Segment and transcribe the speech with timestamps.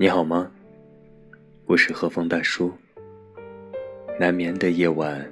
[0.00, 0.48] 你好吗？
[1.66, 2.72] 我是和风大叔。
[4.16, 5.28] 难眠的夜晚，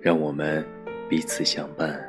[0.00, 0.66] 让我们
[1.08, 2.02] 彼此相伴。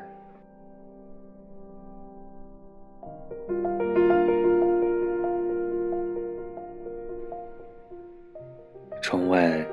[9.00, 9.64] 窗外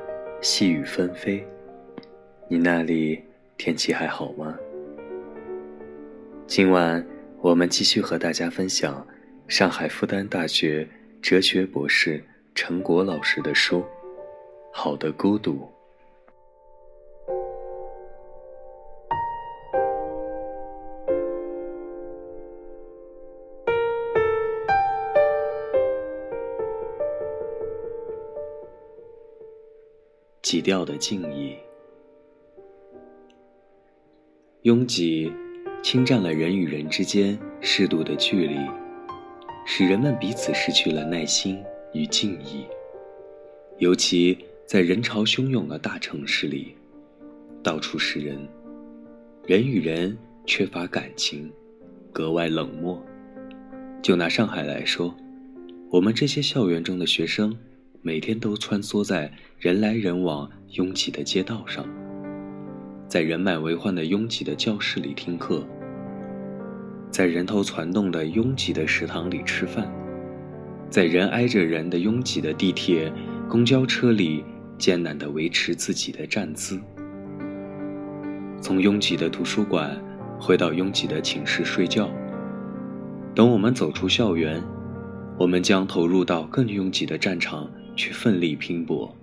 [0.43, 1.43] 细雨纷飞，
[2.49, 3.25] 你那里
[3.57, 4.59] 天气还好吗？
[6.47, 7.03] 今晚
[7.41, 9.07] 我们继续和大家分享
[9.49, 10.87] 上海复旦大学。
[11.23, 12.25] 哲学博士
[12.55, 13.79] 陈果老师的书
[14.73, 15.53] 《好的孤独》，
[30.43, 31.55] 挤掉的敬意，
[34.63, 35.33] 拥挤
[35.83, 38.57] 侵占了人与人之间适度的距离。
[39.73, 42.65] 使人们彼此失去了耐心与敬意，
[43.79, 46.75] 尤其在人潮汹涌的大城市里，
[47.63, 48.37] 到处是人，
[49.47, 51.49] 人与人缺乏感情，
[52.13, 53.01] 格外冷漠。
[54.03, 55.15] 就拿上海来说，
[55.89, 57.57] 我们这些校园中的学生，
[58.03, 61.89] 每天都穿梭在人来人往、拥挤的街道上，
[63.07, 65.65] 在人满为患的拥挤的教室里听课。
[67.11, 69.91] 在人头攒动的拥挤的食堂里吃饭，
[70.89, 73.13] 在人挨着人的拥挤的地铁、
[73.49, 74.45] 公交车里
[74.79, 76.81] 艰难地维持自己的站姿。
[78.63, 80.01] 从拥挤的图书馆
[80.39, 82.09] 回到拥挤的寝室睡觉。
[83.35, 84.63] 等我们走出校园，
[85.39, 89.15] 我们将投入到更拥挤的战场去奋力拼搏，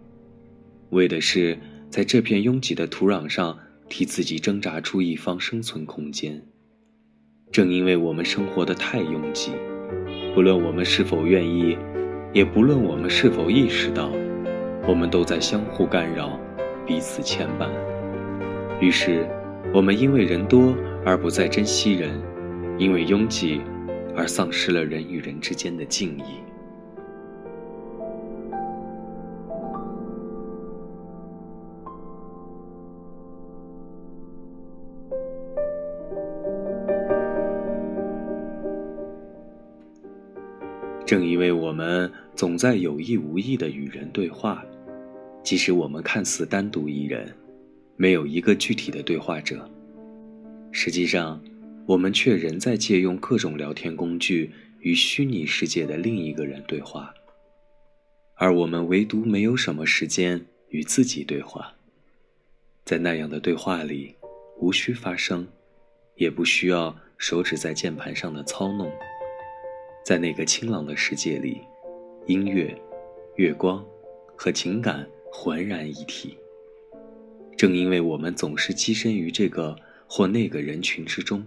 [0.89, 1.57] 为的是
[1.89, 6.41] 在这片拥挤的土壤上替自己挣扎出一方生存空间。
[7.51, 9.51] 正因为我们生活的太拥挤，
[10.35, 11.77] 不论我们是否愿意，
[12.33, 14.11] 也不论我们是否意识到，
[14.87, 16.39] 我们都在相互干扰，
[16.85, 17.67] 彼此牵绊。
[18.79, 19.27] 于是，
[19.73, 22.11] 我们因为人多而不再珍惜人，
[22.77, 23.61] 因为拥挤
[24.15, 26.43] 而丧失了人与人之间的敬意。
[41.17, 44.63] 正因为我们总在有意无意的与人对话，
[45.41, 47.35] 即使我们看似单独一人，
[47.95, 49.67] 没有一个具体的对话者，
[50.71, 51.41] 实际上，
[51.87, 54.51] 我们却仍在借用各种聊天工具
[54.81, 57.11] 与虚拟世界的另一个人对话，
[58.35, 60.39] 而我们唯独没有什么时间
[60.69, 61.73] 与自己对话。
[62.85, 64.13] 在那样的对话里，
[64.59, 65.47] 无需发声，
[66.17, 68.87] 也不需要手指在键盘上的操弄。
[70.07, 71.59] 在那个清朗的世界里，
[72.27, 72.73] 音乐、
[73.35, 73.85] 月光
[74.37, 76.37] 和情感浑然一体。
[77.57, 79.75] 正因为我们总是跻身于这个
[80.07, 81.45] 或那个人群之中，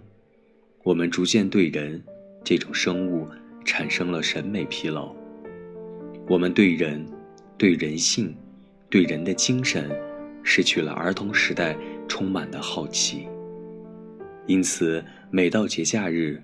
[0.83, 1.99] 我们逐渐对人
[2.43, 3.27] 这种生物
[3.65, 5.11] 产生了审美疲劳。
[6.27, 7.03] 我们对人、
[7.57, 8.31] 对人性、
[8.91, 9.89] 对人的精神，
[10.43, 11.75] 失去了儿童时代
[12.07, 13.27] 充满的好奇。
[14.45, 16.39] 因此，每到节假日，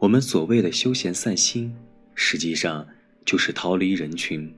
[0.00, 1.74] 我们所谓的休闲散心，
[2.14, 2.88] 实际上
[3.26, 4.50] 就是逃离人群，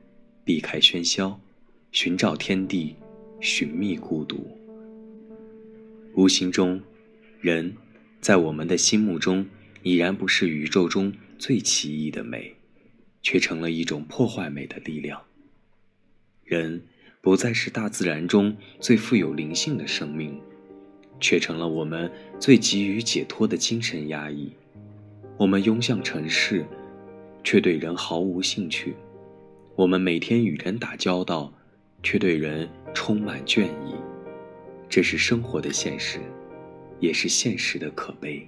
[0.45, 1.41] 避开喧嚣，
[1.91, 2.95] 寻找天地，
[3.41, 4.47] 寻觅孤独。
[6.15, 6.81] 无形中，
[7.41, 7.75] 人，
[8.21, 9.45] 在我们的心目中，
[9.83, 12.55] 已然不是宇宙中最奇异的美，
[13.21, 15.21] 却成了一种破坏美的力量。
[16.45, 16.85] 人，
[17.21, 20.41] 不再是大自然中最富有灵性的生命，
[21.19, 24.53] 却成了我们最急于解脱的精神压抑。
[25.37, 26.65] 我们拥向城市，
[27.43, 28.93] 却对人毫无兴趣；
[29.75, 31.53] 我们每天与人打交道，
[32.03, 33.95] 却对人充满倦意。
[34.89, 36.21] 这是生活的现实，
[37.01, 38.47] 也是现实的可悲。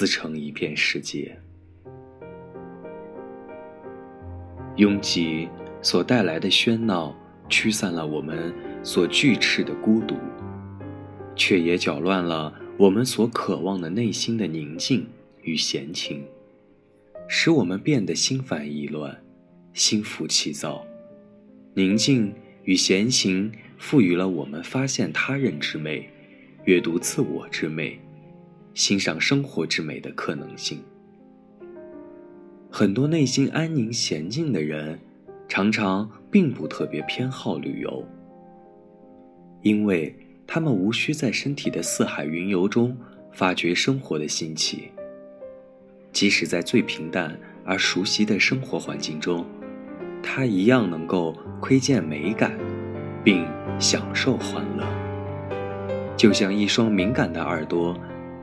[0.00, 1.38] 撕成一片世界，
[4.76, 5.46] 拥挤
[5.82, 7.14] 所带来的喧闹
[7.50, 8.50] 驱散了我们
[8.82, 10.16] 所惧斥的孤独，
[11.36, 15.06] 却也搅乱了我们所渴望的内心的宁静
[15.42, 16.24] 与闲情，
[17.28, 19.14] 使我们变得心烦意乱、
[19.74, 20.82] 心浮气躁。
[21.74, 22.32] 宁静
[22.64, 26.08] 与闲情赋予了我们发现他人之美、
[26.64, 28.00] 阅读自我之美。
[28.74, 30.80] 欣赏生活之美的可能性，
[32.70, 34.98] 很多内心安宁娴静的人，
[35.48, 38.04] 常常并不特别偏好旅游，
[39.62, 40.14] 因为
[40.46, 42.96] 他们无需在身体的四海云游中
[43.32, 44.88] 发掘生活的新奇。
[46.12, 49.44] 即使在最平淡而熟悉的生活环境中，
[50.22, 52.58] 他一样能够窥见美感，
[53.24, 53.46] 并
[53.78, 54.84] 享受欢乐。
[56.16, 57.96] 就像一双敏感的耳朵，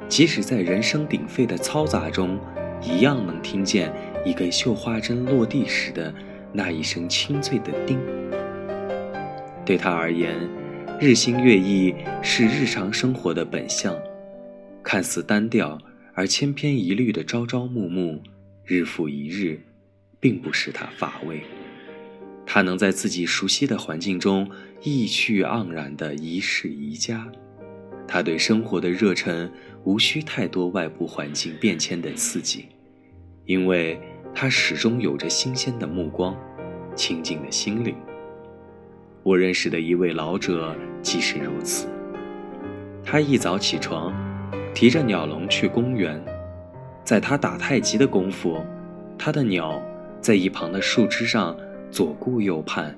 [0.10, 2.40] 即使在人声鼎沸的嘈杂中，
[2.82, 3.94] 一样能听见
[4.26, 6.14] 一根绣花针落地时的
[6.54, 8.00] 那一声清脆的“叮”。
[9.66, 10.36] 对他而言，
[11.00, 13.96] 日新月异是日常生活的本相，
[14.84, 15.78] 看似单调。
[16.14, 18.20] 而千篇一律的朝朝暮暮，
[18.66, 19.60] 日复一日，
[20.20, 21.44] 并不使他乏味。
[22.44, 24.50] 他能在自己熟悉的环境中
[24.82, 27.28] 意趣盎然地一世宜家。
[28.08, 29.52] 他对生活的热忱
[29.84, 32.66] 无需太多外部环境变迁的刺激，
[33.46, 34.00] 因为
[34.34, 36.36] 他始终有着新鲜的目光，
[36.96, 37.96] 清净的心灵。
[39.24, 41.88] 我认识的一位老者即是如此。
[43.04, 44.14] 他一早起床。
[44.74, 46.24] 提着鸟笼去公园，
[47.04, 48.64] 在他打太极的功夫，
[49.18, 49.82] 他的鸟
[50.22, 51.58] 在一旁的树枝上
[51.90, 52.96] 左顾右盼，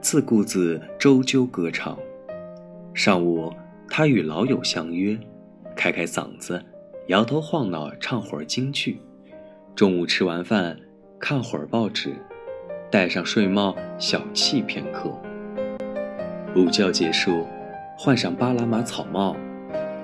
[0.00, 1.96] 自顾自周啾歌唱。
[2.92, 3.52] 上午，
[3.88, 5.16] 他与老友相约，
[5.80, 6.62] 开开嗓子，
[7.06, 9.00] 摇头晃脑唱会儿京剧。
[9.74, 10.78] 中午吃完饭，
[11.18, 12.14] 看会儿报纸，
[12.90, 15.10] 戴上睡帽小憩片刻。
[16.54, 17.46] 午觉结束，
[17.96, 19.34] 换上巴拿马草帽，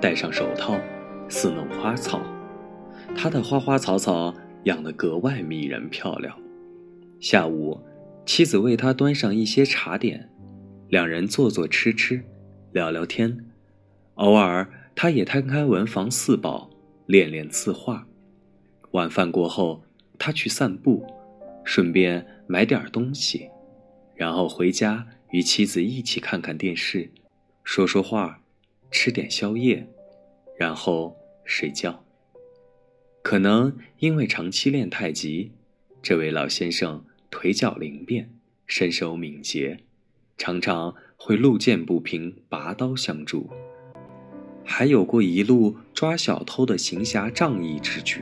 [0.01, 0.75] 戴上手套。
[1.29, 2.21] 似弄花草，
[3.15, 4.33] 他的花花草草
[4.63, 6.35] 养得格外迷人漂亮。
[7.19, 7.79] 下午，
[8.25, 10.27] 妻子为他端上一些茶点，
[10.87, 12.23] 两人坐坐吃吃，
[12.71, 13.45] 聊聊天。
[14.15, 14.67] 偶尔，
[14.99, 16.67] 他也摊开文房四宝，
[17.05, 18.07] 练练字画。
[18.93, 19.83] 晚饭过后，
[20.17, 21.05] 他去散步，
[21.63, 23.47] 顺便买点东西，
[24.15, 27.11] 然后回家与妻子一起看看电视，
[27.63, 28.41] 说说话，
[28.89, 29.87] 吃点宵夜。
[30.57, 31.15] 然后
[31.45, 32.03] 睡觉。
[33.21, 35.51] 可能因为长期练太极，
[36.01, 38.33] 这位老先生腿脚灵便，
[38.65, 39.77] 身手敏捷，
[40.39, 43.51] 常常会路见不平拔刀相助，
[44.69, 48.21] 还有过一路抓小偷的行侠仗义之举。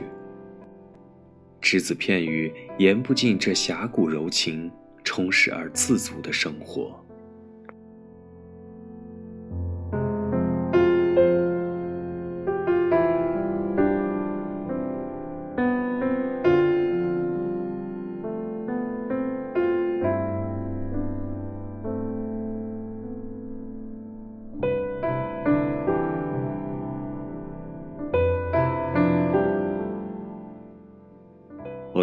[1.60, 4.70] 只字片语言不尽这侠骨柔情、
[5.02, 7.04] 充实而自足的生活。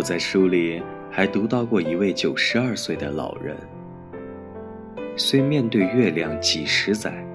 [0.03, 3.55] 在书里还读到过一位九十二岁的老人，
[5.15, 7.25] 虽面对月亮几十载，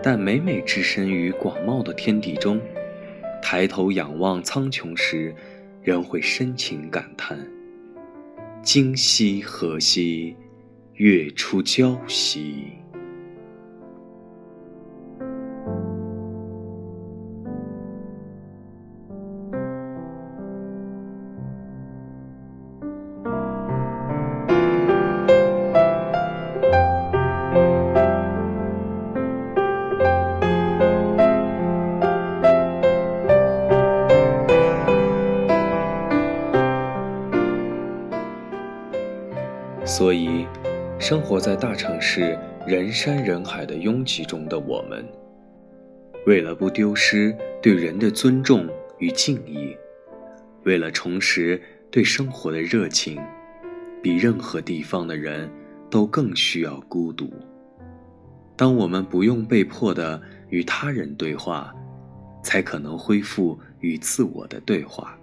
[0.00, 2.60] 但每每置身于广袤的天地中，
[3.42, 5.34] 抬头仰望苍穹时，
[5.82, 7.36] 仍会深情感叹
[8.62, 10.36] ：“今夕何夕，
[10.94, 12.66] 月出皎兮。”
[41.08, 42.36] 生活在大城市
[42.66, 45.06] 人山人海的拥挤中的我们，
[46.26, 47.32] 为了不丢失
[47.62, 49.72] 对人的尊重与敬意，
[50.64, 53.22] 为了重拾对生活的热情，
[54.02, 55.48] 比任何地方的人
[55.88, 57.32] 都更需要孤独。
[58.56, 61.72] 当我们不用被迫的与他人对话，
[62.42, 65.16] 才可能恢复与自我的对话。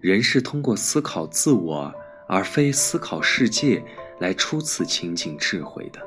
[0.00, 1.92] 人是通过思考自我。
[2.30, 3.82] 而非思考世界
[4.20, 6.00] 来初次亲近智慧的，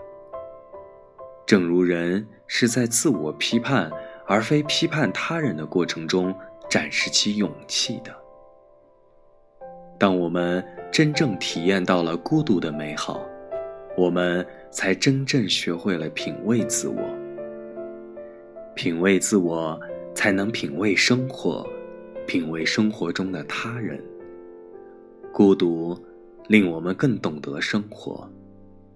[1.45, 3.89] 正如人是在自我批判
[4.27, 6.35] 而非批判他人的过程中
[6.69, 8.13] 展示其勇气的。
[9.97, 13.25] 当我们真正体验到了孤独的美好，
[13.95, 17.01] 我们才真正学会了品味自我。
[18.75, 19.79] 品味自我，
[20.13, 21.65] 才能品味生活，
[22.25, 24.03] 品味生活中的他人。
[25.31, 25.97] 孤独。
[26.51, 28.29] 令我们更懂得生活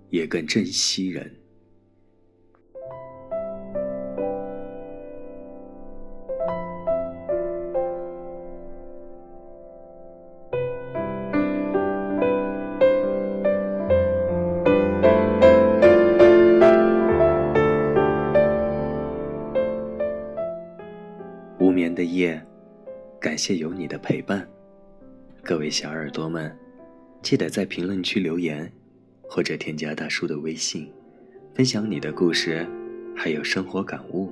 [0.09, 1.33] 也更珍惜人。
[21.57, 22.45] 无眠的夜
[23.17, 24.45] 感谢有你的陪伴。
[25.41, 26.53] 各位小耳朵们
[27.25, 28.71] 记得在评论区留言，
[29.23, 30.87] 或者添加大叔的微信，
[31.55, 32.67] 分享你的故事，
[33.15, 34.31] 还有生活感悟。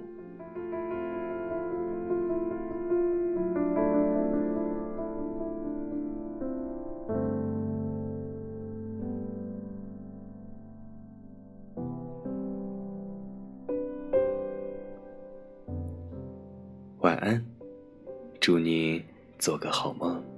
[16.99, 17.43] 晚安，
[18.39, 19.03] 祝你
[19.39, 20.32] 做个好梦。